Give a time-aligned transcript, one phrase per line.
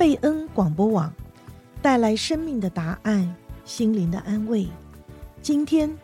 [0.00, 1.12] 贝恩广播网，
[1.82, 3.36] 带来生命的答案，
[3.66, 4.66] 心灵的安慰。
[5.42, 5.94] 今天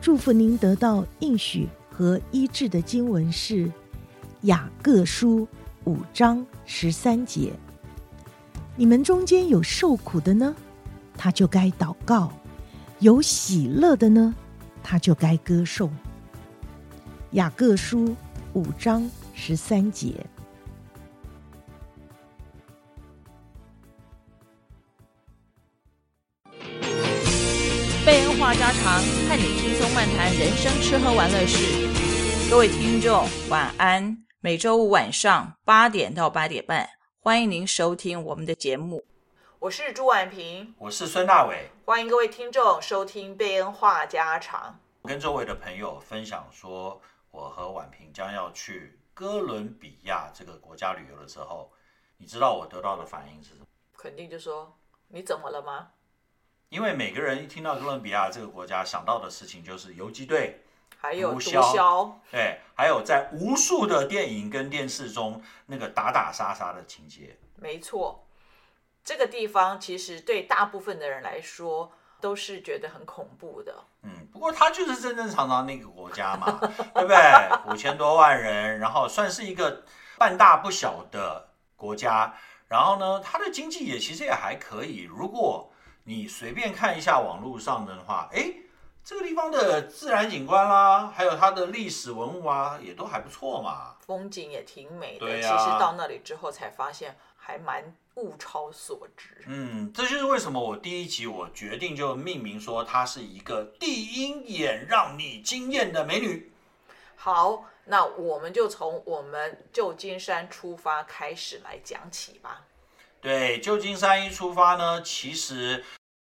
[0.00, 3.70] 祝福您得到应许和医治的经文是
[4.44, 5.46] 雅各书
[5.84, 7.52] 五章十三节。
[8.74, 10.56] 你们中间有受苦的呢，
[11.18, 12.32] 他就该祷告；
[13.00, 14.34] 有喜乐的呢，
[14.82, 15.94] 他就该歌颂。
[17.32, 18.16] 雅各书
[18.54, 20.24] 五章十三节。
[30.38, 31.86] 人生吃喝玩乐事。
[32.50, 34.16] 各位听众，晚安。
[34.40, 36.88] 每周五晚上八点到八点半。
[37.20, 39.04] 欢迎您收听我们的节目，
[39.58, 44.80] 我是朱婉萍，我是孙大伟，欢迎各位听众收听贝恩话家常。
[45.02, 46.98] 我跟周围的朋友分享说，
[47.30, 51.70] 我和婉萍将要去哥伦比亚这个国家旅游的时候，
[52.16, 53.66] 你知道我得到的反应是什么？
[53.98, 54.74] 肯定就说
[55.08, 55.88] 你怎么了吗？
[56.72, 60.64] 因为每个人一听到哥伦比亚这个国家，想到的事情就是游击队。
[60.98, 67.36] 还有毒枭，对，还有在无数的电影跟电视中那个打打杀杀的情节。
[67.56, 68.24] 没错，
[69.04, 73.84] 这个地方其实对大部分的人来说都是觉得很恐怖的。
[74.04, 76.58] 嗯，不过它就是正正常常那个国家嘛，
[76.94, 77.16] 对不对？
[77.66, 79.84] 五千多万人，然后算是一个
[80.16, 82.32] 半大不小的国家。
[82.68, 85.02] 然后呢，它的经济也其实也还可以。
[85.02, 85.70] 如果
[86.04, 88.54] 你随便看一下网络上的话，哎。
[89.04, 93.96] 这个地方的自然景观啦，还有它的历史文物啊，也都还不错嘛。
[93.98, 95.26] 风景也挺美的。
[95.26, 95.58] 对啊。
[95.58, 99.42] 其实到那里之后才发现，还蛮物超所值。
[99.48, 106.52] 嗯，这就是为什么我第一集我决定就命名说它是一个第一眼让你惊艳的美女。
[107.16, 112.62] 好，那我们就从我们旧金山出发开始来讲起吧。
[113.22, 115.82] 对，旧金山一出发呢，其实。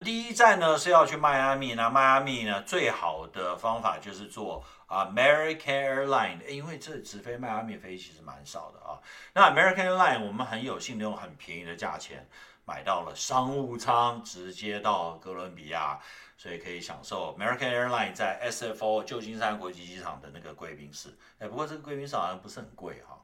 [0.01, 9.01] 第一站呢是要去迈阿密，那迈阿密呢最好的方法就是坐 American Airline，因为这直飞迈阿密飞其实蛮少的啊。
[9.33, 12.29] 那 American Airline 我们很有幸用很便宜的价钱
[12.67, 15.99] 买到了商务舱，直接到哥伦比亚，
[16.37, 21.09] 所以可以享受 American Airline 在 SFO 旧金山国际机场的那个贵宾室。
[21.39, 23.19] 哎，不过这个贵宾室好像不是很贵哈。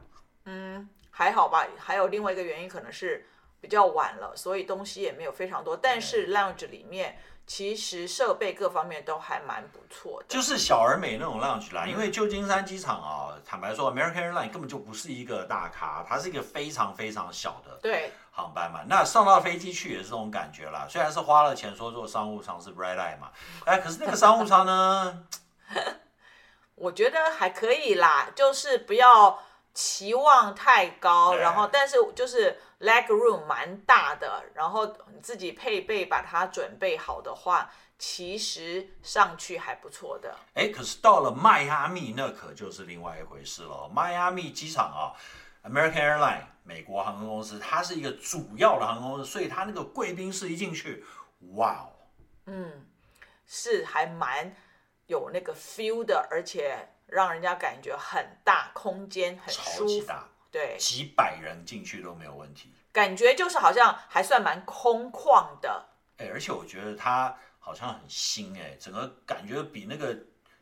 [0.46, 1.66] 嗯，还好吧。
[1.78, 3.26] 还有另外一个原因可能是。
[3.62, 5.76] 比较晚了，所以东西也没有非常多。
[5.76, 11.86] 但是 lounge 里面其实设备各方面都还蛮不错的，就是小而美那种 lounge 啦。
[11.86, 18.80] 因为旧金山机场啊，坦白说，American Airlines 根本就不是一个大咖，它是一个非常非常小的对航班嘛。
[18.88, 20.84] 那上到飞机去也是这种感觉啦。
[20.90, 23.30] 虽然是花了钱说做商务舱是 red eye 嘛，
[23.64, 25.24] 哎，可是那个商务舱呢，
[26.74, 29.38] 我觉得还可以啦，就是不要
[29.74, 32.58] 期望太高，然后但是就是。
[32.82, 34.84] leg room 蛮大的，然后
[35.14, 40.34] 你自己配备把它准备好的话，其实上去还不错的。
[40.54, 43.88] 哎，可是到了迈阿密那可就是另外一回事了。
[43.88, 45.14] 迈阿密机场啊
[45.62, 51.04] ，American Airlines 美国航空公司，它是一个主要的航空公司，所以它那个贵宾室一进去，
[51.54, 51.94] 哇哦，
[52.46, 52.84] 嗯，
[53.46, 54.52] 是还蛮
[55.06, 60.12] 有那个 feel 的，而且让人家感觉很大，空间很舒服。
[60.50, 65.88] 对，几百人进去都没有问题，感觉就是好像还算蛮空旷的。
[66.18, 70.14] 哎，而且我觉得它好像很新哎，整个感觉比那个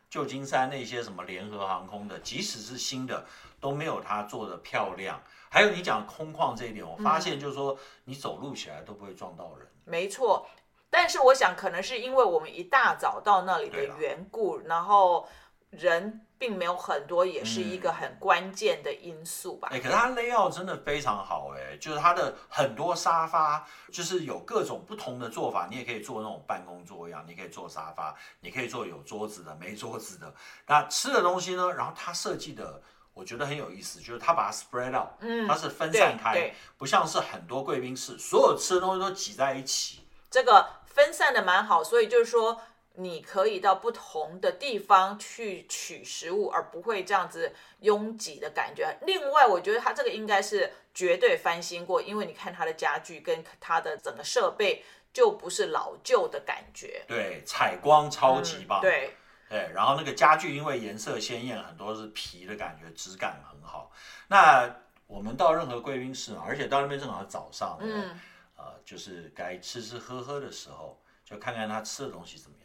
[0.08, 3.26] 旧金山那些什么联合航空的，即使是新的，
[3.60, 5.20] 都没有它做的漂亮。
[5.48, 9.66] 还有你讲空旷这一点，我发现就是说你走路起来都不会撞到人。
[9.66, 10.48] 嗯，没错，
[10.88, 15.28] 但是我想可能是因为我们一大早到那里的缘故，然后
[15.70, 16.26] 人。
[16.40, 19.68] 并没有很多，也是一个很关键的因素吧。
[19.70, 25.68] 哎、嗯，可是它 layout 真的非常好，哎，就是它的很多沙发，就是有各种不同的做法。
[25.70, 30.34] 你也可以做那种办公桌一样，你可以坐沙发，你可以坐有桌子的、没桌子的。
[30.66, 31.70] 那吃的东西呢？
[31.74, 32.80] 然后它设计的，
[33.12, 40.08] 我觉得很有意思，就是它把它 spread out，嗯，它是分散开，不像是很多贵宾室，所有吃的东西都挤在一起。
[40.30, 42.62] 这个分散的蛮好，所以就是说。
[42.94, 48.98] 你可以到不同的地方去取食物，而不会这样子拥挤的感觉。
[49.06, 57.02] 另外，我觉得它这个应该是绝对翻新过，因为你看它的家具跟它的整个设备就不是老旧的感觉。
[57.06, 58.80] 对，采光超级棒。
[58.80, 59.16] 嗯、对，
[59.48, 63.90] 对，然后那个家具因为颜色鲜艳，很多是皮的感觉，质感很好。
[64.28, 64.68] 那
[65.06, 68.20] 我们到任何贵宾室嘛，而且到那边正好早上，嗯，
[68.56, 72.59] 呃，就是该吃吃喝喝的时候，就看看他吃的东西怎么样。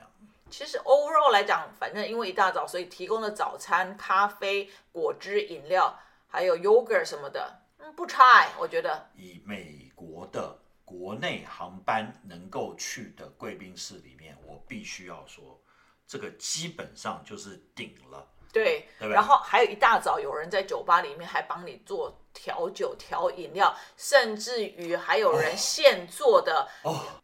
[0.50, 5.98] 其实 overall 来讲，反正因为一大早，所以提供的早餐、咖啡、果汁、饮料，
[6.28, 7.62] 还有 yogurt 什么的，
[7.96, 15.60] 不差哎，我觉得以美国的国内航班能够去的贵宾室里面，我必须要说，
[16.08, 18.26] 这个基本上就是顶了。
[18.54, 26.66] 对，对，然后还有一大早有人在酒吧里面还帮你做调酒、调饮料，甚至于还有人现做的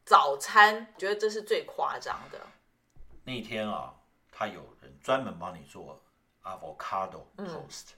[0.03, 2.37] 早餐，哦哦、觉得这是最夸张的。
[3.31, 3.93] 那一天啊，
[4.29, 6.03] 他有人专门帮你做
[6.43, 7.95] avocado toast，、嗯、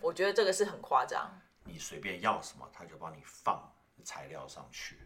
[0.00, 1.30] 我觉得这个是很夸张。
[1.64, 3.70] 你随便要什么，他就帮你放
[4.02, 4.96] 材料上去，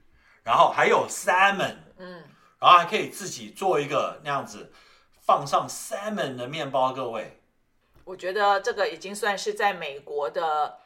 [0.45, 2.23] 然后还有 salmon，嗯，
[2.61, 4.73] 然后还可以自己做一个那样子
[5.21, 7.41] 放上 salmon 的面包，各位。
[8.05, 10.79] 我觉得这个已经算是在美国的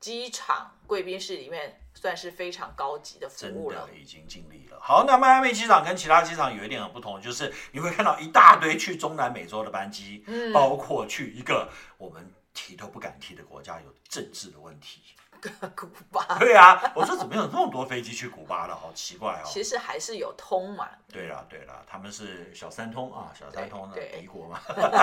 [0.00, 3.86] 机场贵宾室里面算是非常高级的服务了。
[3.86, 4.78] 真的已经尽力了。
[4.80, 15.00] 好，那迈阿密机场跟其他机场有一点很不同，就是你会看到一大堆去中南美洲的班机，嗯，包括去一个我们提都不敢提的国家，有政治的问题。
[15.74, 19.42] 古巴，对啊，我说怎么有那么多飞机去古巴的，好奇怪哦。
[19.44, 20.88] 其实还是有通嘛。
[21.12, 24.60] 对了对了，他们是小三通啊，小三通的敌国嘛。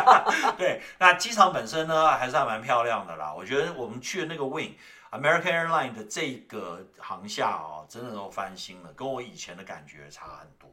[0.57, 3.33] 对，那机场本身呢，还是还蛮漂亮的啦。
[3.33, 4.73] 我觉得我们去的那个 Wing
[5.11, 10.69] American Airlines 的这个航厦哦，真的都翻新了，跟我以前的感觉差很多。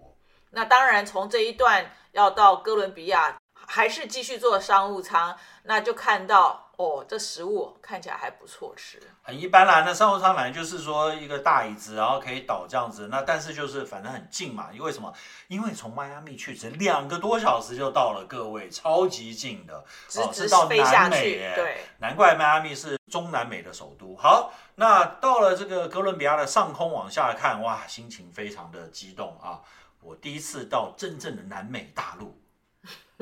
[0.50, 3.36] 那当然，从这一段要到哥伦比亚。
[3.66, 9.82] 还是继续坐商务舱，那就看到哦，这食物看起来还不错吃，很一般啦。
[9.84, 13.08] 那商务舱反正就是说一个大椅子，然后可以倒这样子。
[13.08, 15.12] 那但是就是反正很近嘛，因为什么？
[15.48, 21.44] 因为从迈阿密去只两个多小时就到了，各位超级近的，直直飞下去。
[21.44, 24.16] 哦、对，难怪迈阿密是中南美的首都。
[24.16, 29.60] 好，那到了这个哥伦比亚的上空往下看，哇，心情非常的激动啊！
[30.00, 32.39] 我第一次到真正的南美大陆。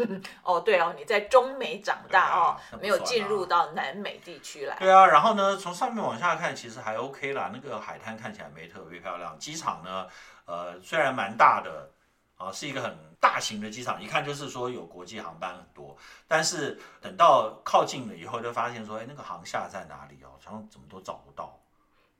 [0.42, 4.76] 哦，对哦，你在中美长大哦，啊、没有进入到南美地区来。
[4.78, 7.50] 对啊，然后呢，从上面往下看，其实还 OK 啦。
[7.52, 9.38] 那个海滩看起来没特别漂亮。
[9.38, 10.06] 机场呢，
[10.44, 11.90] 呃，虽然蛮大的
[12.36, 15.96] 啊，是一个很大型的机场，一看就是说有国际航班很多。
[16.26, 20.38] 但是等到靠近了以后，就发现说，哎，那个航厦在哪里哦？
[20.44, 21.58] 好像怎么都找不到。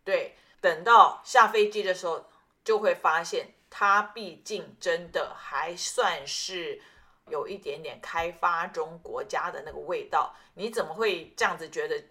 [0.04, 2.26] 对，等到下飞机的时候，
[2.64, 6.82] 就会发现它毕竟真的还算是。
[7.30, 12.02] 有一点点开发中国家的那个味道，你怎么会这样子觉得？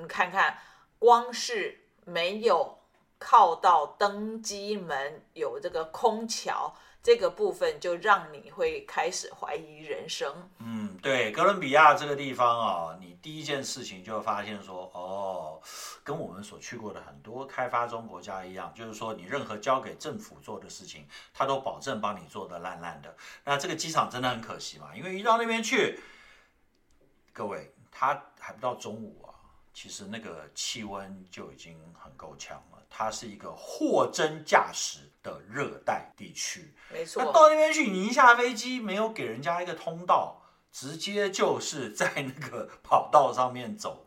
[0.00, 0.56] 你看看，
[1.00, 2.78] 光是没有
[3.18, 6.72] 靠到登机门有这个空桥
[7.02, 10.32] 这个部分，就让你会开始怀疑人生。
[10.60, 15.27] 嗯，对，哥伦比亚这个地方啊，你第一件事情就发现说，哦。
[16.08, 23.14] 跟我们所去过的很多开发中国家一样，就是说你任何交给政府做的事情，他都保证帮你做的烂烂的。
[23.44, 26.00] 那这个机场真的很可惜嘛，因为一到那边去，
[27.34, 29.36] 各位，他还不到中午啊，
[29.74, 32.78] 其实那个气温就已经很够呛了。
[32.88, 37.22] 它是一个货真价实的热带地区，没错。
[37.22, 40.40] 那到那边去，你一下飞机没有给人家一个通道，
[40.72, 44.06] 直接就是在那个跑道上面走。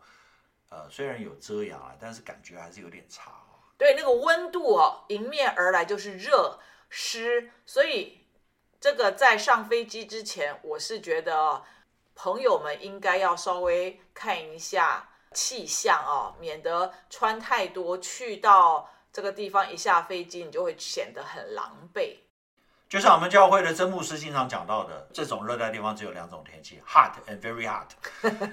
[0.72, 3.60] 呃，虽然有遮阳啊，但是感觉还是有点差哦。
[3.76, 6.58] 对，那个温度哦，迎面而来就是热
[6.88, 8.26] 湿，所以
[8.80, 11.62] 这个在上飞机之前，我是觉得
[12.14, 22.16] 朋友们应该要稍微看一下气象哦，免得穿太多，去到这个地方一下飞机，你就会显得很狼狈。
[22.88, 27.90] 就像我们教会的曾牧师经常讲到的，这种热带地方只有两种天气：hot and very hot。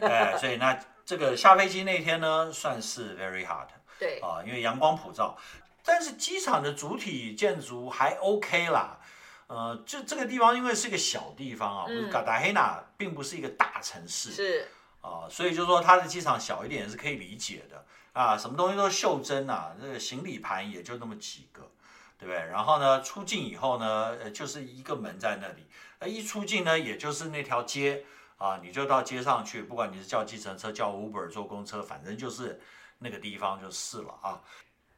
[0.02, 0.78] 哎， 所以那。
[1.10, 3.66] 这个下飞机那天呢，算是 very hot，
[3.98, 5.36] 对啊，因为阳光普照，
[5.84, 9.00] 但是机场的主体建筑还 OK 啦，
[9.48, 14.68] 呃，就这个地方因为是一个小地方啊，嗯、卡达黑纳并不是一个大城市，是
[15.02, 21.72] 啊，所以就说它的机场小一点也是可以理解的啊，什么东西都袖珍啊，这个行李盘也就那么几个，
[22.20, 22.36] 对不对？
[22.36, 25.66] 然后呢，出境以后呢，呃，就是一个门在那里，
[25.98, 28.06] 呃，一出境呢，也就是那条街。
[28.40, 32.60] 啊，你就到街上去，不管你是叫计程车、叫 Uber、坐公车，反正就是
[32.98, 34.42] 那个地方就是了啊。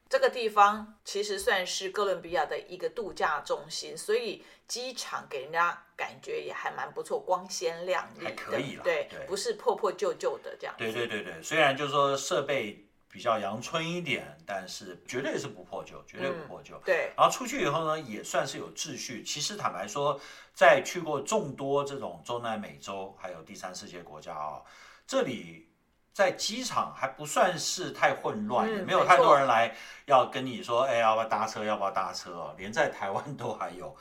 [0.09, 10.73] 这个地方其实算是哥伦比亚的一个度假中心，所以机场给人家感觉也还蛮不错，光鲜亮丽，还可以了，对，对，不是破破旧旧的这样。
[10.77, 12.87] 对对对对，虽然就是说设备。
[13.11, 16.77] 比较阳春一点，但是绝对是不破旧，绝对不破旧。
[16.77, 19.21] 嗯、对，然后出去以后呢，也算是有秩序。
[19.21, 20.17] 其实坦白说，
[20.53, 24.65] 在去过众多这种中南美洲还有第三世界国家啊、哦，
[25.05, 25.67] 这里
[26.13, 29.75] 在机场还不算是太混乱，嗯、也没有太多人来
[30.05, 31.65] 要跟你说，哎，要不要搭车？
[31.65, 32.31] 要不要搭车？
[32.31, 33.93] 哦，连在台湾都还有，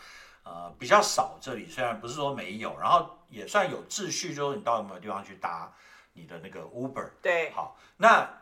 [0.45, 1.37] 呃，比较少。
[1.41, 5.73] 这里虽然不是说没有，然后也算有秩序，就是你到有没有地方去搭
[6.13, 7.11] 你的那个 Uber。
[7.21, 8.39] 对，好，那。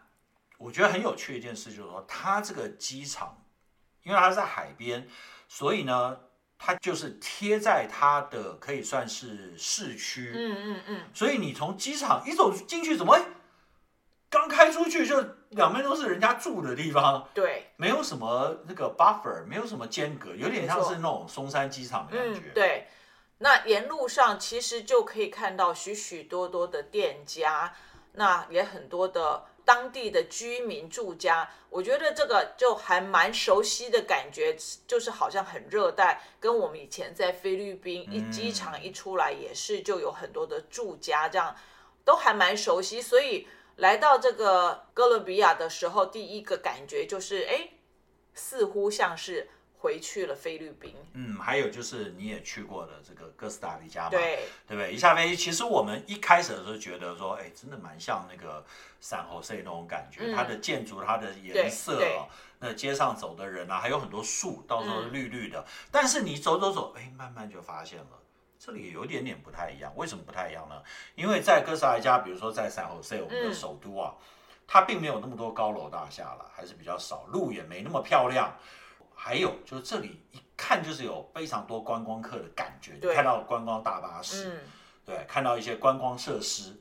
[0.58, 3.42] 我觉得很有趣的一件事就是说，它这个机场，
[4.02, 5.08] 因为它是在海边，
[5.48, 6.20] 所以呢，
[6.58, 10.32] 它就是贴在它的可以算是市区。
[10.34, 11.00] 嗯嗯嗯。
[11.14, 13.18] 所以你从机场一走进去，怎么？
[14.30, 15.18] 刚开出去就
[15.52, 22.40] 两边都是人家住的地方，对，没有什么那个 buffer，没有什么间隔，有点像是那种松山机场的感觉。
[22.40, 22.88] 嗯，对，
[23.38, 27.72] 那沿路上其实就可以看到许许多多的店家，
[28.12, 31.46] 那也很多的当地的居民住家。
[31.68, 34.56] 我觉得这个就还蛮熟悉的感觉，
[34.86, 41.54] 就是好像很热带，跟我们以前在菲律宾一机场一出来也是就有很多的住家，这样
[42.06, 43.46] 都还蛮熟悉，所以。
[43.78, 47.68] 来到这个哥伦比亚的时候，第一个感觉就是，哎，
[48.34, 49.48] 似乎像是
[49.78, 50.94] 回去了菲律宾。
[51.12, 54.92] 嗯，还有就是你也去过的这个哥斯达黎加嘛，对，对不对？
[54.92, 58.64] 一下飞机，其实我们一开始的时候觉得说，哎，真的蛮像那个
[59.02, 62.26] San Jose 那种感觉，嗯、它的建筑、它的颜色啊，
[62.58, 65.60] 那街上走的人啊，还有很多树，到时候绿绿的。
[65.60, 68.06] 嗯、但是你走走走，哎，慢慢就发现了。
[68.58, 70.82] 这里有一点点不太一样，为什么不太一样呢？
[71.14, 74.22] 因为在哥斯达黎加，比如说在 San Jose 我们的首都啊，嗯、
[74.66, 78.52] 它并没有那么多高楼大厦了，还是比较少，路也没那么漂亮。
[79.20, 84.60] 还有就是这里一看就是有非常多观光客的感觉，对看到观光大巴士，嗯、
[85.04, 86.72] 对，看到一些观光设施，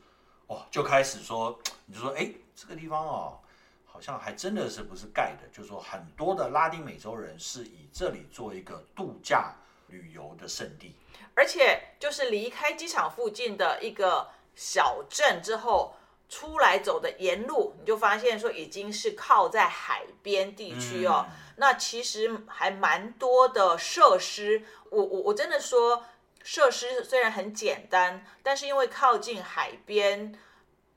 [0.45, 3.39] 哦，就开始说，你就说，哎，这个地方哦，
[3.85, 9.51] 好像还真的是不是盖的，就是说很多的拉丁美洲人是以这里做一个度假
[9.87, 10.95] 旅游的圣地。
[11.33, 15.95] 而且就是离开机场附近的一个小镇之后，
[16.29, 21.25] 出来走的沿路，你就发现说已经是靠在海边地区哦。
[21.27, 26.05] 嗯、那其实还蛮多的设施，我我我真的说，
[26.41, 30.33] 设施虽然很简单，但是因为靠近海边，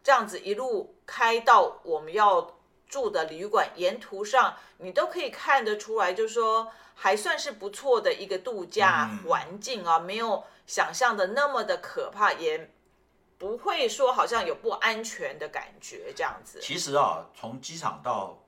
[0.02, 6.72] 这样子一路开到我们要住的旅馆，沿途上你都可以看得出来，就是说。
[7.02, 12.70] 还算是不错的一个度假环境啊，没有想象的那么的可怕，也
[13.38, 16.60] 不会说好像有不安全的感觉这样子。
[16.60, 18.38] 其实啊，从机场到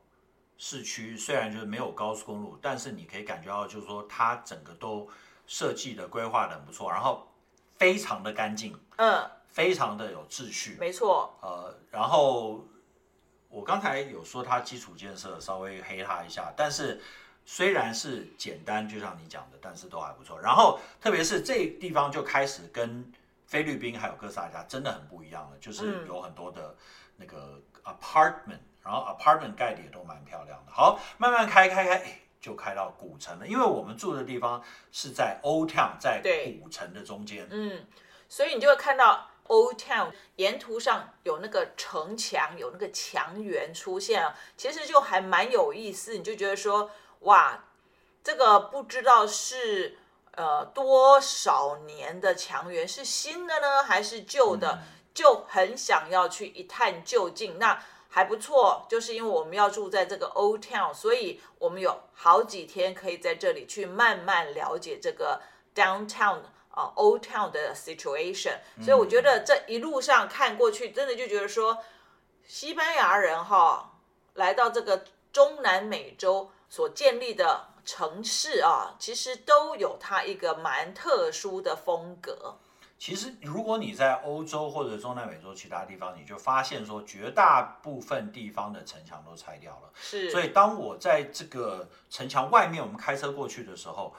[0.58, 5.08] 市区虽然就是没有高速公路，但是你可以感觉到就是说它整个都
[5.46, 7.28] 设计的规划的很不错，然后
[7.76, 11.36] 非常的干净，嗯，非常的有秩序，没错。
[11.42, 12.64] 呃，然后
[13.48, 17.00] 我刚才有说它基础建设稍微黑它一下，但是。
[17.44, 20.38] 虽然是简单，就像你讲的，但是都还不错。
[20.40, 23.12] 然后，特别是这地方就开始跟
[23.46, 26.76] 菲律宾还有哥斯达黎加真的很不一样了，就是有很多的
[27.16, 30.72] 那个 apartment，然后 apartment 盖的也都蛮漂亮的。
[30.72, 33.46] 好，慢慢开开开，就开到古城了。
[33.46, 36.22] 因为我们住的地方是在 Old Town，在
[36.60, 37.46] 古城的中间。
[37.50, 37.86] 嗯，
[38.28, 46.16] 所以你就会看到 Old Town 沿途上有那个城墙，有那个墙垣出现，其实就还蛮有意思。
[46.16, 46.90] 你就觉得说。
[47.22, 47.62] 哇，
[48.24, 49.96] 这个不知道是
[50.32, 54.72] 呃多少年的墙垣，是新的呢还是旧的？
[54.72, 54.82] 嗯、
[55.14, 57.60] 就很想要去一探究竟。
[57.60, 57.80] 那
[58.12, 65.40] 还不错，就是因为我们要住在这个 Old Town，所以我们有好几天可以在这里去慢慢了解这个
[65.74, 68.58] Downtown 啊、呃、Old Town 的 situation。
[68.82, 71.78] 所以我觉得这一路上看过去，真的就觉得说，
[72.46, 73.94] 西班牙人哈
[74.34, 76.50] 来到这个中南美洲。
[76.72, 82.56] 所建立的城市啊，其实都有它一个蛮特殊的风格。
[83.04, 89.90] 其实，如果你在欧洲或者中南美洲其他地方，你就发现说，绝大部分地方的城墙都拆掉了。
[89.92, 90.30] 是。
[90.30, 94.14] 所以，当我在这个城墙外面，我们开车过去的时候，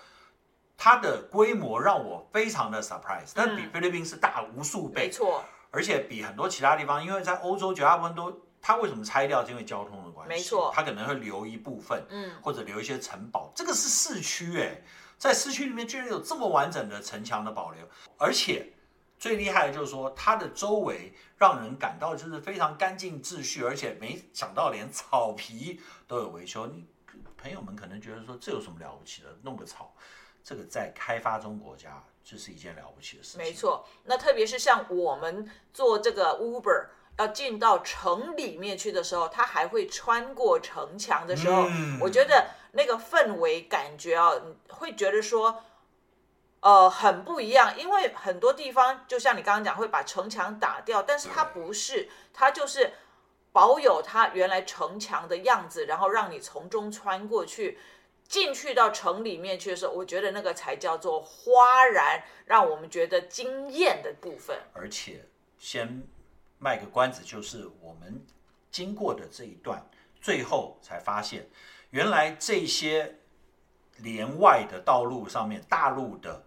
[0.76, 3.32] 它的规模让我非常的 surprise。
[3.34, 5.06] 但比菲律宾是大无数倍。
[5.06, 5.42] 没错。
[5.72, 8.38] 而且比很多其他地方，因为在欧洲绝大部分都。
[8.66, 9.46] 它为什么拆掉？
[9.46, 10.30] 是因为交通的关系。
[10.30, 13.52] 没错，它可能会留一部分，嗯，或者留一些城堡。
[13.54, 14.82] 这个是市区哎，
[15.18, 18.74] 在市区里面居然有这么完整的城墙的保留，而且
[19.18, 26.68] 最厉害的就是说，它的周围让人感到就是非常干净秩序，而且没想到连草皮都有维修。
[26.68, 26.86] 你
[27.38, 29.30] 朋友们可能觉得说，这有什么了不起的？
[29.44, 29.94] 弄个草，
[30.44, 33.38] 这个在开发中国家这是一件了不起的事情。
[33.38, 36.88] 没错，那特别是像我们做这个 Uber。
[37.16, 44.34] 要进到城里面去的时候，它还会穿过城墙的时候，嗯、我觉得那个氛围感觉啊，
[44.70, 45.64] 会觉得说，
[46.60, 47.76] 呃，很不一样。
[47.78, 52.94] 因为很多地方，就像你刚刚讲，会把城墙打掉，但是它不是，它就是
[53.52, 57.80] 保有它原来城墙的样子，然后让你从中穿过去，
[58.28, 64.60] 进去到城里面去的时候，我觉得那个才叫做哗然，让我们觉得惊艳的部分。
[64.74, 65.26] 而且
[65.58, 66.06] 先。
[66.60, 68.26] 卖个关子，就是我们
[68.72, 69.86] 经过的这一段
[70.22, 71.46] 最后才发现，
[71.94, 73.20] 原来这些
[73.98, 76.44] 连外的道路上面，大陆的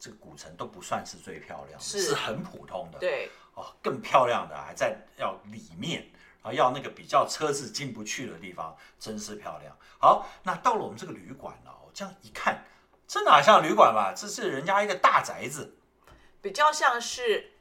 [0.00, 2.98] 这个古城都不算是最漂亮的，是，是很普通的。
[2.98, 6.10] 对，哦，更漂亮的还在要里面，
[6.42, 9.72] 啊，要那个比较车子进不去的地方，真是漂亮。
[10.00, 12.64] 好，那到了我们这个旅馆呢，我这样一看，
[13.06, 14.12] 这哪像旅馆吧？
[14.12, 15.76] 这是人家一个大宅子，
[16.40, 17.52] 比较像是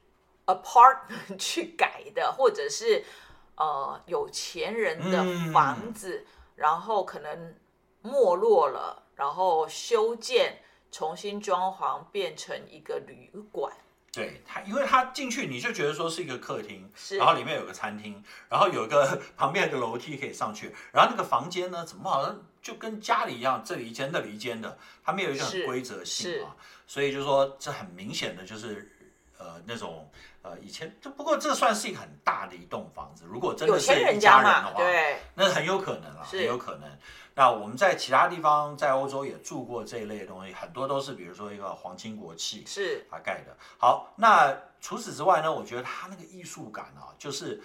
[0.48, 3.06] apartment 去改的，或者是
[3.54, 5.24] 呃有钱人的
[5.54, 7.56] 房子，嗯、然后可能
[8.02, 10.62] 没落了，然后修建。
[10.94, 13.74] 重新装潢变成一个旅馆，
[14.12, 28.92] 对它，因为它进去你就觉得说是一个客厅，是，然后里面有个餐厅，然后有一个 旁边有个楼梯可以上去，然后那个房间呢，怎么好像就跟家里一样，这里一间那里一间的，它没有一个很规则性啊，所以就说这很明显的就是
[29.42, 30.10] 呃那种
[30.44, 36.90] 呃以前，这不过这算是一个很大的一栋房子，如果真的是一家人的话，对，那很有可能啊，很有可能。
[37.34, 43.58] 那我们在其他地方，在欧洲也住过这一类的东西，很多都是比如说一个皇亲国戚是他盖的。
[43.78, 47.64] 好，那除此之外呢，我觉得他那个艺术感啊，就是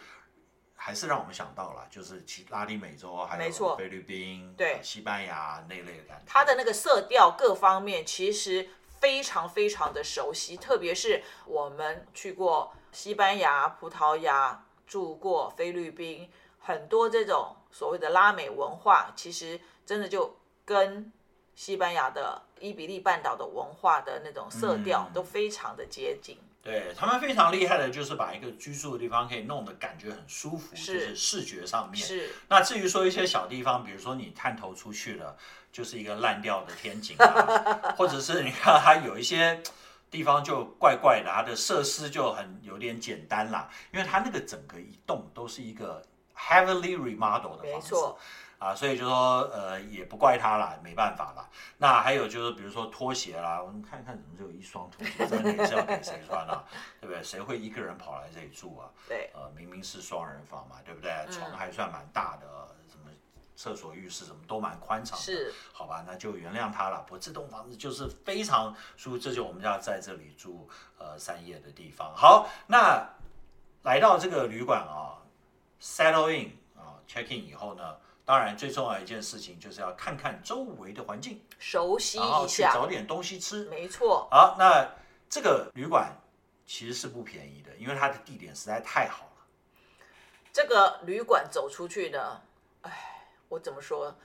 [0.77, 6.23] 还是让我们想到了，就是其拉丁美洲还有菲律宾、对西班牙那类的感觉。
[6.27, 8.69] 它的那个色调各方面其实
[9.07, 16.29] 非常非常的熟悉，特别是我们去过西班牙、葡萄牙，住过菲律宾。
[16.59, 21.13] 很多这种所谓的拉美文化，其实真的就跟
[21.55, 26.37] 西班牙的伊比利半岛的文化的那种色调都非常的接近。
[26.41, 32.05] 嗯、对他们非常厉害的，就是把一个居住的地方可以弄得感觉很舒服，是就是视觉上面。
[32.05, 32.29] 是。
[32.49, 35.37] 那至于说一些小地方，比如说你探头出去了，
[35.71, 39.63] 就是一个烂掉的天井啊，或者是你看它有一些
[40.11, 46.03] 地方就怪怪的，它的设施就很有点简单啦，因为它那个整个一栋都是一个。
[46.39, 47.95] Heavily remodeled 的房子，
[48.59, 51.49] 啊，所以就说，呃，也不怪他啦，没办法啦。
[51.77, 56.65] 那还有就是，比如说拖鞋啦，我们看看怎么只有一双拖鞋，这里是要给谁穿啊？
[57.01, 57.23] 对不对？
[57.23, 58.89] 谁会一个人跑来这里住啊？
[59.07, 61.13] 对，呃，明明是双人房嘛，对不对？
[61.31, 62.47] 床还算蛮大的，
[62.89, 63.11] 什么
[63.55, 67.03] 厕所、浴室什么都蛮宽敞的，是，好吧，那就原谅他了。
[67.03, 72.11] 不过这栋房子就是非常舒服，这就我们要在这里住呃三夜的地方。
[72.17, 73.07] 好，那
[73.83, 75.13] 来到这个旅馆啊。
[75.79, 83.65] Settle in 啊，check in 以后呢，当然最重要一件事情就是要看看周围的环境，熟悉一下，然后去找点东西吃。
[83.67, 84.27] 没错。
[84.33, 84.85] 好，那
[85.31, 86.13] 这个旅馆
[86.67, 89.47] 其实是不便宜的，因为它的地点实在太好了。
[90.53, 92.43] 这个旅馆走出去呢，
[92.83, 94.17] 哎，我怎么说，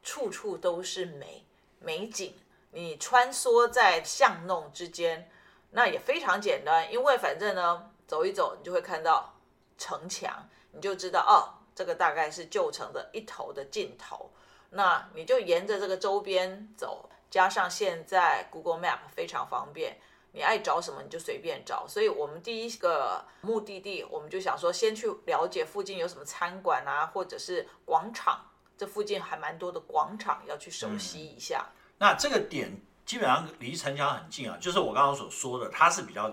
[0.00, 1.44] 处处都是美
[1.80, 2.32] 美景。
[2.70, 5.28] 你穿梭在巷弄之间，
[5.70, 9.34] 那也非常简单，因为反正呢，走一走你就会看到
[9.76, 10.48] 城墙。
[10.72, 14.30] 你就知道哦，这个大概是旧城的一头的尽头。
[14.68, 19.96] 那你就沿着这个周边走，加上现在 Google Map 非常方便，
[20.32, 21.86] 你爱找什么你就随便找。
[21.88, 28.44] 所以我们第一个目的地，我们就想说先去了解附近有什么餐馆啊，或者是广场。
[28.76, 31.66] 这附近还蛮多的广场要去熟悉一下。
[31.66, 32.70] 嗯，那这个点
[33.06, 36.30] 基本上离城墙很近啊，就是我刚刚所说的，它是比较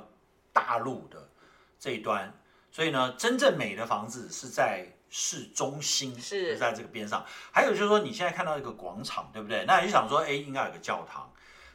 [0.51, 1.29] 大陆的
[1.79, 2.37] 这一端。
[2.69, 4.85] 所以呢，真正美的房子是在
[5.19, 7.25] 市中心，是在这个边上。
[7.51, 9.65] 还有就是说，你现在看到一个广场，对不对？
[9.65, 11.27] 那你就想说，哎，应该有个教堂。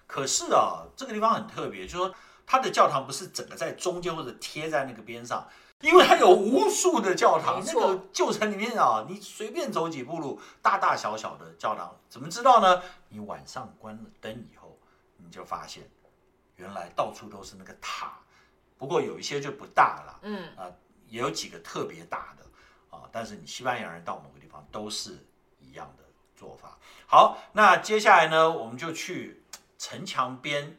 [0.07, 2.15] 可是啊，这个地方很特别，就是说
[2.47, 5.45] 它的教堂不是整个在中间或者贴在那个边上，
[5.81, 7.61] 因为它有无数的教堂。
[7.67, 12.81] 那个旧城里面啊，你随便走几步路，大大小小的教堂，怎么知道呢？
[13.09, 14.79] 你晚上关了灯以后，
[15.17, 15.83] 你就发现
[16.55, 18.21] 原来到处都是那个塔，
[18.79, 20.71] 不过有一些就不大了，嗯啊。
[21.09, 22.47] 也有几个特别大的
[22.93, 25.17] 啊，但是你西班牙人到某个地方都是
[25.59, 26.05] 一样的
[26.37, 26.79] 做法。
[27.07, 29.43] 好，那接下来呢，我们就去
[29.79, 30.77] 城墙边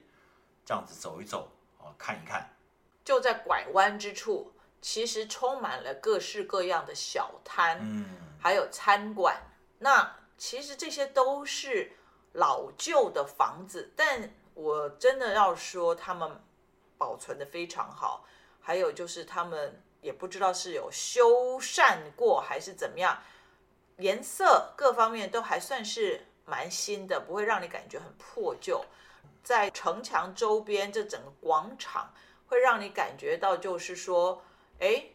[0.63, 2.56] 这样子走一走啊，看一看。
[3.04, 8.06] 就在拐弯之处，其实充满了各式各样的小摊，嗯，
[8.39, 9.41] 还有餐馆。
[9.80, 11.93] 那其实这些都是
[12.34, 16.39] 老旧的房子，但我真的要说，他们
[16.95, 18.23] 保存的非常好。
[18.62, 19.82] 还有就是他们。
[20.03, 23.23] 也不知道是有修缮过还是怎么样，
[23.97, 28.85] 颜色各方面都还算是蛮新的，不会让你感觉很破旧。
[29.41, 32.13] 在城墙周边这整个广场，
[32.47, 34.43] 会让你感觉到就是说，
[34.79, 35.05] 哎，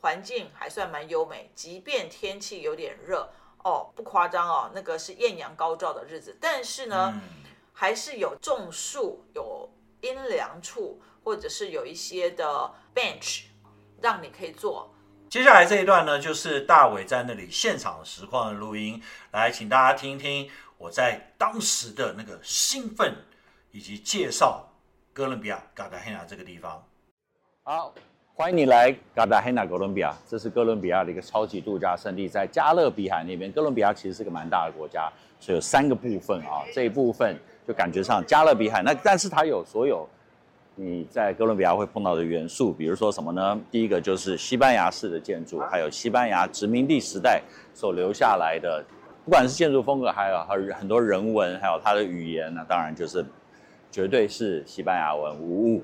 [0.00, 3.28] 环境还算蛮优美，即便天气有点热
[3.64, 9.68] 哦，不夸张哦，那个是艳阳高照的日子，但是呢，嗯、还是有种树，有
[10.02, 13.44] 阴凉处，或者是有一些的 bench。
[14.02, 14.90] 让你可以做，
[15.28, 23.14] 接下来这一段呢，就是大伟在那里现场实况的录音，来，请大家听一听我在当时的那个兴奋，
[23.72, 24.64] 以及介绍
[25.12, 26.82] 哥伦比亚嘎达黑纳这个地方。
[27.62, 27.92] 好，
[28.34, 33.50] 欢迎你来嘎达黑纳哥伦比亚，这是哥伦比亚的一个超级度假胜地，在加勒比海那边。
[33.50, 40.08] 哥伦比亚其实是个蛮大的国家，所以有三个部分啊，这一部分就感觉上加勒比海，那但是它有所有。
[40.78, 43.58] 你在哥伦比亚会碰到的元素，比如说什么呢？
[43.70, 48.84] 第一个就是西班牙式的建筑，还有西班牙殖民地时代所留下来的，
[49.24, 53.24] 不管是建筑风格，还有还有很多人文，还有它的语言，那当然就是
[53.90, 55.82] 绝对是西班牙文无误。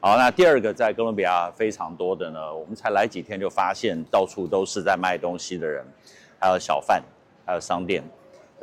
[0.00, 5.84] 好，那第二个在哥伦比亚非常多的呢，我们才来几天就发现到处都是在卖东西的人，
[6.40, 7.00] 还有小贩，
[7.46, 8.02] 还有商店。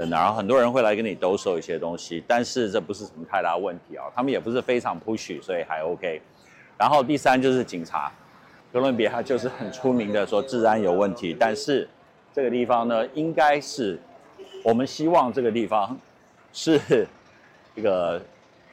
[0.10, 6.22] 然后很多人会来跟你兜售一些东西，但是这不是什么太大问题啊，他们也不是非常 push，所以还 OK。
[6.78, 8.12] 然后第三就是警察，
[8.72, 11.88] 哥伦比亚就是很出名的说治安有问题，但是
[12.34, 14.00] 这个地方呢，应该是
[14.64, 15.98] 我们希望这个地方
[16.54, 17.06] 是
[17.76, 18.22] 一个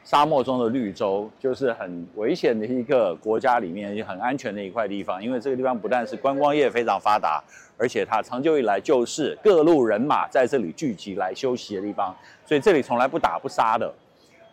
[0.03, 7.43] 沙漠中的绿洲，就是很危险的一个国家里面也很安全的一块地方，因为这个地方不但是观光业非常发达。
[7.79, 12.13] 而且它长久以来就是各路人马在这里聚集来休息的地方，
[12.45, 13.91] 所以这里从来不打不杀的。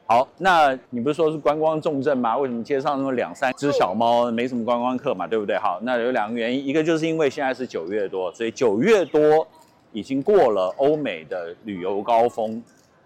[0.07, 2.39] 好，那你不是说是观光重镇吗？
[2.39, 5.59] 为什么街上那么两三只小猫，没什么观光客嘛，对不对？
[5.59, 9.45] 好，那有两个原因，一个就是因为现在是九月多，所以九月多
[9.91, 12.63] 已经过了欧美的旅游高峰。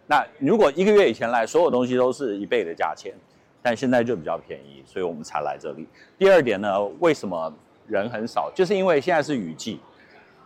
[0.06, 3.14] 那如果一个月以前来，所有东西都是一倍的价钱，
[3.62, 5.86] 但现在就比较便宜，所以我们才来这里。
[6.18, 7.50] 第二点呢，为什么
[7.86, 8.52] 人很少？
[8.54, 9.80] 就是因为现在是雨季。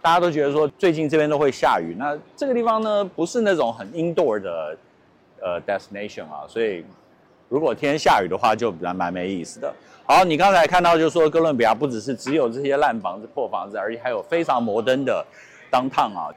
[0.05, 4.77] 大家都觉得说最近这边都会下雨，那这个地方呢，不是那种很 indoor 的
[5.41, 6.85] 呃 destination 啊，所以
[7.49, 9.75] 如果天下雨的话就蛮蛮没意思的。
[10.05, 15.25] 好，你刚才看到就是说哥伦比亚不只是只有这些烂房子、破房子，而且还有非常摩登的
[15.73, 16.29] downtown 啊，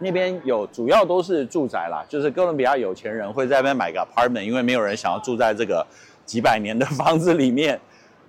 [0.00, 5.86] 那边有主要都是住宅啦，就是哥伦比亚有钱人会在那边买个 apartment，因为没有人想要住在这个
[6.24, 7.78] 几百年的房子里面。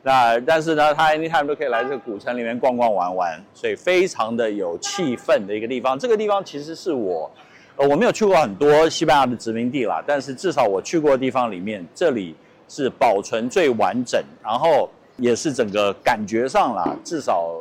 [0.01, 5.99] 那但是呢，他 anytime 都可以来这个古城里面逛逛玩玩，所以非常的有气氛的一个地方。
[5.99, 7.29] 这个地方其实是我，
[7.75, 12.33] 呃，我没有去过很多西班牙的殖民地啦，但是至少我去过的地方里面，这里
[12.69, 17.53] 是保存最完整，然后也是整个感觉上啦，至少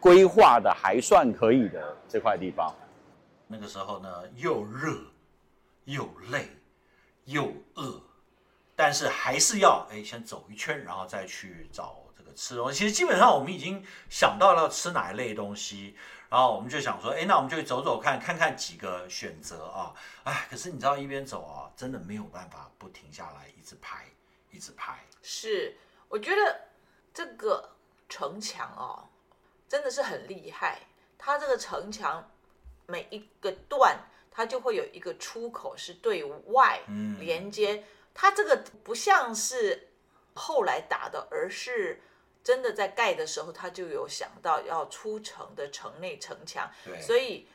[0.00, 2.74] 规划的还算可以的这块地方。
[3.46, 4.94] 那个时候呢，又热
[5.84, 6.48] 又累
[7.26, 8.00] 又饿。
[8.76, 12.78] 但是还是要哎，先走一圈，然后再去找这个吃东西。
[12.78, 15.96] 其实基本上我们已经想到了要吃哪一类东西，
[16.28, 19.94] 然后我们就想说，哎，那我们就走走看，看看几个选择啊。
[20.24, 24.04] 哎，可是你知道一边走啊，真的没有办法不停下来，一直拍，
[24.50, 25.02] 一直拍。
[25.22, 25.74] 是，
[26.08, 26.60] 我觉得
[27.14, 27.74] 这个
[28.10, 29.08] 城墙哦，
[29.66, 30.80] 真的是很厉害。
[31.16, 32.30] 它这个城墙
[32.84, 33.98] 每一个段，
[34.30, 36.78] 它就会有一个出口是对外
[37.18, 37.76] 连接。
[37.76, 37.84] 嗯
[38.18, 39.90] 它这个不像是
[40.32, 42.00] 后来打的，而是
[42.42, 46.70] 真的在盖的时候，他就有想到要出城的城内城墙。
[46.98, 47.46] 所以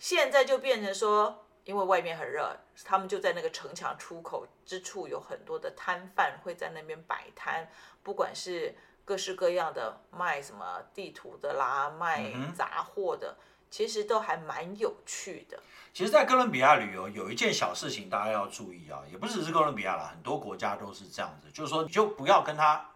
[0.00, 7.70] 现在就变成说，因为外面很热，他们就在那个城墙出口之处有很多的摊贩会在那边摆摊，
[8.02, 13.36] 不管是各式各样的卖什么地图的啦，卖杂货的。
[13.38, 15.58] 嗯其实都还蛮有趣的。
[15.92, 22.90] 其实，在哥伦比亚旅游有一件小事情大家要注意啊，也不只是哥伦比亚啦，很多国家都是这样子，就是说你就不要跟他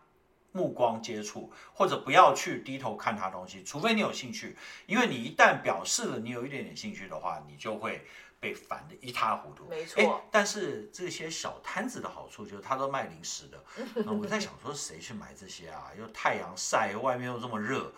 [0.53, 4.57] 目光接触，或者不要去低头看他东西，除非你有兴趣。
[4.87, 8.07] 因为你一旦表示了你有一点点兴趣的话，你就会
[8.39, 9.67] 被烦得一塌糊涂。
[9.69, 10.25] 没错。
[10.31, 13.65] 但是这些小摊子的好处就是他都卖零食的。
[14.07, 15.91] 那我在想说，谁去买这些啊？
[15.99, 17.93] 又太阳晒，外面又这么热。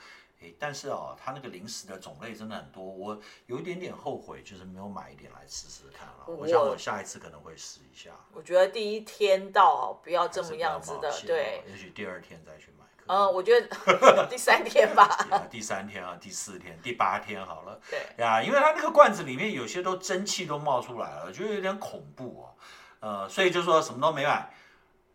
[0.46, 6.24] 哎，但是哦，它那个零食的种类真的很多，我有一点点后悔，就是没有买一点来试试看了。
[6.26, 8.10] 我想我下一次可能会试一下。
[8.32, 11.64] 我觉得第一天到不要这么样子的，对。
[11.68, 12.84] 也许第二天再去买。
[13.08, 13.68] 嗯，我觉得
[14.30, 15.08] 第三天吧。
[15.50, 17.80] 第三天啊，第四天、第八天好了。
[17.90, 22.54] 对呀，因为它那个罐子里面有些都蒸汽都冒出来了，觉得有点恐怖哦。
[23.00, 24.52] 呃，所以就说什么都没买，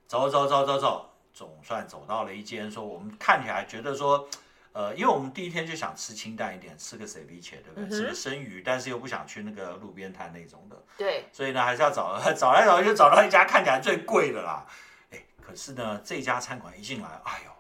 [0.08, 4.28] 走走走走走，总算走到了一间说我们看起来觉得说。
[4.74, 7.86] 呃，因为我们第一天就想吃清淡一点，吃个 ceviche，对不对？
[7.86, 10.82] 嗯、吃个生鱼，但是又不想去那个路边摊那种的。
[10.98, 11.26] 对。
[11.34, 14.66] 所以呢，还是要找 找来找去，就找到一家看起来最贵的啦。
[15.10, 17.52] 哎，可是呢，这家餐馆一进来，哎呦，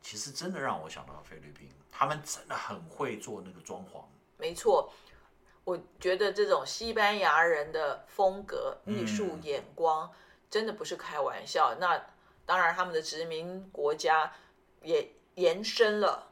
[0.00, 4.02] 其实真的让我想到菲律宾，他们真的很会做那个装潢。
[4.36, 4.92] 没错，
[5.62, 10.16] 我觉得这种西班牙人的风格、艺术眼光，嗯、
[10.50, 11.76] 真的不是开玩笑。
[11.78, 12.04] 那
[12.44, 14.32] 当然，他们的殖民国家
[14.82, 16.30] 也延伸了。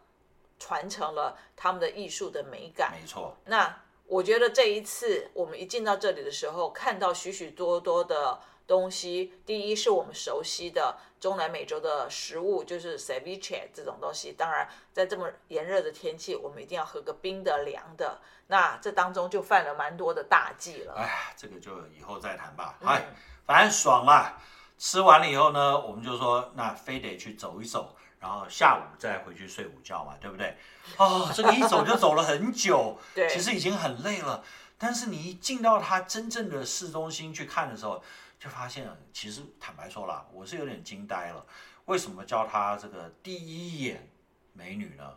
[0.61, 2.93] 传承了他们的艺术的美感。
[2.93, 3.37] 没错。
[3.47, 9.35] 那我觉得这一次我们一进到这里的时候，看到许许多多的东西。
[9.47, 14.33] 第一是我们熟悉的中南美洲的食物，就是 ceviche 这种东西。
[14.33, 18.21] 当然，在这么炎热的天气，我们一定要喝个冰的凉的。
[18.49, 20.95] 那这当中就犯了蛮多的大忌了。
[20.95, 22.77] 哎呀，这个就以后再谈吧。
[22.85, 24.37] 哎、嗯，反正爽了。
[24.77, 27.95] 吃完了以后呢，我们就说那非得去走一走。
[28.21, 30.57] 然后下午再回去睡午觉嘛，对不对？
[30.99, 34.45] 哦，这个一走就走了很久， 对，其实已经很累了。
[34.77, 38.03] 但是你一进到它真正的市中心去看的时候，
[38.39, 41.45] 就发现，其实坦白说啦，我是有点惊呆了。
[41.87, 44.09] 为什么叫它这个第一眼
[44.53, 45.17] 美女呢？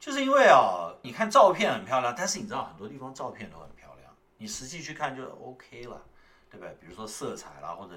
[0.00, 6.02] 就是因为啊，你看照片很漂亮，但是你知道很多地方照片都很漂亮，你实际去看就 OK 了，
[6.50, 6.76] 对不对？
[6.80, 7.94] 比如说色彩啦，或者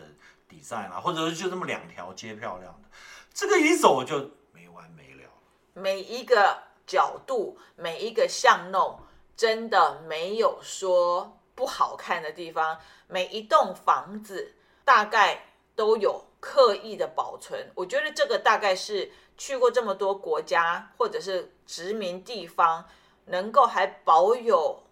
[0.50, 2.90] design 啦，或者就这么两条街漂亮的。
[3.34, 5.30] 这个一走就没完没了，
[5.74, 9.00] 每一个角度，每一个巷弄，
[9.36, 12.80] 真的没有说不好看的地方。
[13.08, 17.72] 每一栋房子大概都有刻意的保存。
[17.76, 22.86] 我觉得这个大概是去过这么多国家或者是殖民地方，
[23.26, 24.84] 能够还保有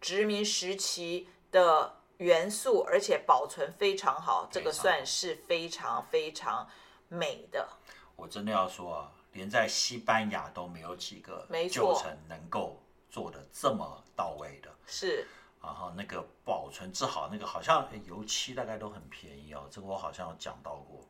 [0.00, 6.68] 殖民时期的元素，而且保存非常好，这个算是非常非常
[7.08, 7.68] 美的。
[8.16, 14.68] 我真的要说啊，连在西班牙都没有几个旧城能够做的这么到位的。
[14.86, 15.26] 是，
[15.62, 19.68] 然后那个保存之好，那个好像油漆大概都很便宜哦。
[19.70, 21.06] 这个我好像有讲到过。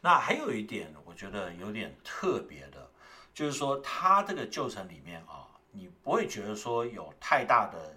[0.00, 2.90] 那还有一点，我觉得有点特别的，
[3.32, 7.96] 就是说它这个旧城里面啊，你不会觉得说有太大的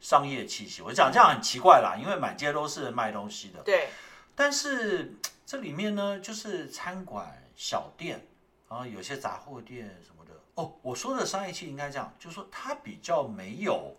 [0.00, 0.80] 商业气息。
[0.80, 3.60] 我讲这样很奇怪啦，因为满街都是卖东西的。
[3.62, 3.90] 对。
[4.36, 5.14] 但是
[5.46, 7.40] 这里面呢，就是餐馆。
[7.56, 8.20] 小店，
[8.68, 10.74] 然后有些杂货店什么的哦。
[10.82, 13.94] 我说的商业气应该这样，就是说它比较没有，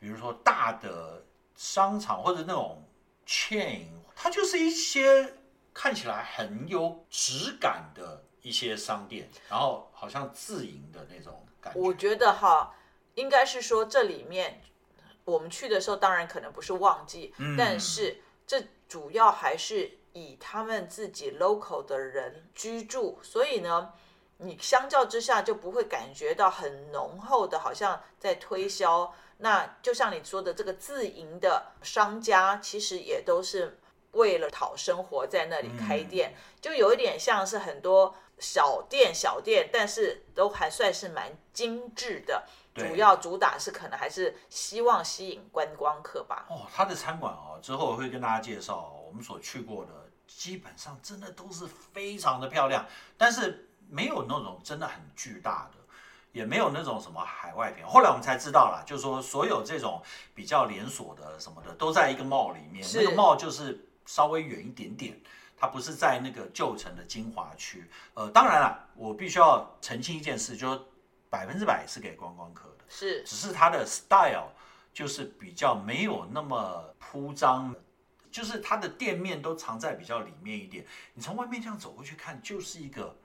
[0.00, 2.82] 比如说大的商场或者那种
[3.24, 5.32] chain，它就是一些
[5.72, 11.78] 看起来很有质感的一些商店，然后好像自营的那种感觉。
[11.78, 12.74] 我觉得哈，
[13.14, 14.60] 应该是说这里面
[15.24, 19.98] 我们去的时候，当然可能不是旺季，嗯，但是这主要还是。
[20.16, 23.92] 以他们自己 local 的人居住，所以呢，
[24.38, 29.12] 你相较之下就不会感觉到很浓厚的，好像在推销。
[29.36, 33.78] 那就像你说的，这个自营的商家其实也都是
[34.12, 42.46] 为了讨生活在那里开店，嗯、就有一点像是很多小店小店，但是都还算是蛮精致的。
[42.74, 46.46] 主要主打是可能还是希望吸引观光客吧。
[46.50, 50.05] 哦，他的餐馆哦，之后我会跟大家介绍我们所去过的。
[50.26, 52.84] 基本上真的都是非常的漂亮，
[53.16, 55.78] 但是没有那种真的很巨大的，
[56.32, 57.86] 也没有那种什么海外片。
[57.86, 60.02] 后来我们才知道了，就是说所有这种
[60.34, 65.18] 比较连锁的什么的都在一个 mall 里面，那个 mall 就是稍微远一点点，
[65.56, 67.88] 它不是在那个旧城的精华区。
[68.14, 70.80] 呃，当然了，我必须要澄清一件事，就是
[71.30, 74.48] 百分之百是给观光客的，是，只是它的 style
[74.92, 77.74] 就是比较没有那么铺张。
[78.36, 83.16] 就是它的店面都藏在比较里面一点，你从外面这样走过去看，就是一个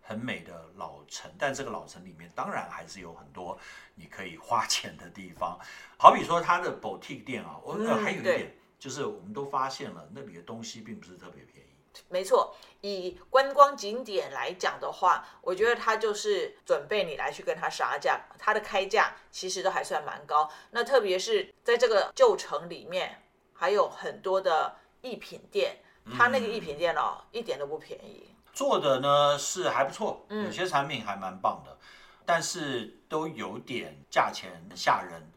[0.00, 1.28] 很美的老城。
[1.36, 3.58] 但这个老城里面当然还是有很多
[3.96, 5.58] 你可以花钱的地方，
[5.98, 11.70] 好比说它的 boutique 店啊，我、嗯、还有一点就是我们都发现了那里的东西并不是特别便宜。
[12.08, 20.48] 没错，以观光景点来讲的话，我觉得它就是准备你来去跟它杀价，它的开价其实都还算蛮高。
[20.70, 23.20] 那特别是在这个旧城里面。
[23.60, 25.76] 还有很多的艺品店，
[26.16, 28.34] 他那个艺品店哦，嗯、一点都不便宜。
[28.54, 31.78] 做的呢是还不错，有些产品还蛮棒的，嗯、
[32.24, 35.30] 但是都有点价钱吓人。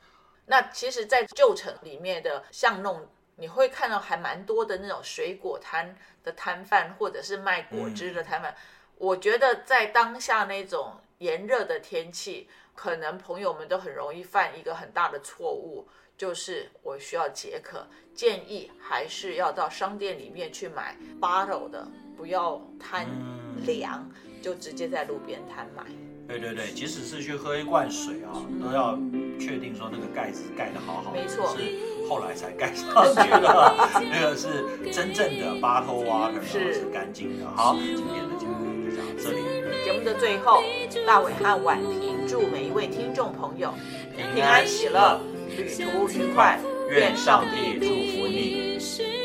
[0.46, 3.06] 那其实，在旧城里面的巷弄，
[3.36, 8.54] 你会看到还蛮多的那种水果摊的摊贩，或者是卖果汁的摊贩。
[8.54, 8.56] 嗯、
[9.00, 15.90] 我觉得在当下那种炎热的天气，可能朋友们都很容易犯一个很大的错误。
[16.24, 23.06] 就是我需要解渴，建议还是要到商店里面去买 bottle 的，不要贪
[23.66, 25.84] 凉，嗯、就直接在路边摊买。
[26.26, 28.98] 对对对，即使是去喝一罐水啊，嗯、都要
[29.38, 31.12] 确定说那个盖子盖得好好。
[31.12, 33.76] 没错，是后来才盖上去的，
[34.10, 34.48] 那个是
[34.94, 37.46] 真正的 bottle water，是，是干净的。
[37.54, 39.44] 好，今天的节目就讲到这里。
[39.84, 40.64] 节目的最后，
[41.06, 43.74] 大伟和婉婷祝每一位听众朋友
[44.34, 45.20] 平安喜乐。
[45.58, 49.23] 旅途愉快，愿上帝祝福你。